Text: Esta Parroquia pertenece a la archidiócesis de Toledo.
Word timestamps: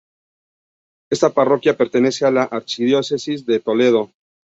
Esta 1.11 1.29
Parroquia 1.31 1.77
pertenece 1.77 2.25
a 2.25 2.31
la 2.31 2.41
archidiócesis 2.41 3.45
de 3.45 3.59
Toledo. 3.59 4.11